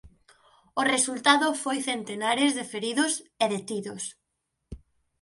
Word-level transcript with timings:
O 0.79 0.81
resultado 0.93 1.47
foi 1.63 1.77
centenares 1.89 2.51
de 2.57 2.63
feridos 2.73 3.13
e 3.43 3.45
detidos. 3.55 4.03